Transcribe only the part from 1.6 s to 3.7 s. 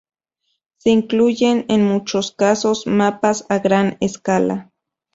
en muchos casos mapas a